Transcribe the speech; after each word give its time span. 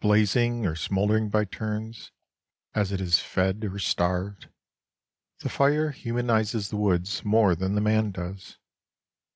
Blazing 0.00 0.64
or 0.64 0.76
smouldering 0.76 1.28
by 1.28 1.44
turns, 1.44 2.12
as 2.72 2.92
it 2.92 3.00
is 3.00 3.18
fed 3.18 3.64
or 3.64 3.80
starved, 3.80 4.48
the 5.40 5.48
fire 5.48 5.90
humanizes 5.90 6.68
the 6.68 6.76
woods 6.76 7.24
more 7.24 7.56
than 7.56 7.74
the 7.74 7.80
man 7.80 8.12
does. 8.12 8.58